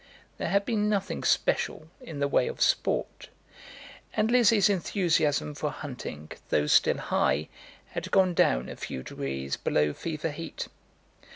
[0.39, 3.29] There had been nothing special in the way of sport,
[4.15, 7.49] and Lizzie's enthusiasm for hunting, though still high,
[7.91, 10.69] had gone down a few degrees below fever heat.